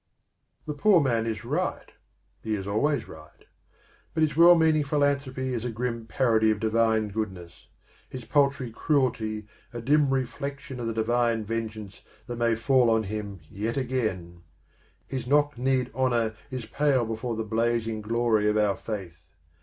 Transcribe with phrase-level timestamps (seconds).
[0.65, 1.91] The poor man is right,
[2.41, 3.45] he is always right.
[4.15, 7.67] But his 4 6 PENTHEUS well meaning philanthropy is a grim parody of divine goodness;
[8.09, 13.41] his paltry cruelty a dim reflection of the divine vengeance that may fall on him
[13.47, 14.41] yet again;
[15.05, 19.27] his knock kneed honour is pale before the blazing glory of our faith.